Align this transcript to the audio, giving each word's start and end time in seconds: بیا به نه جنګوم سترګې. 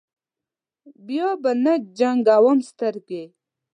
بیا 1.07 1.29
به 1.41 1.51
نه 1.63 1.73
جنګوم 1.97 2.57
سترګې. 2.69 3.23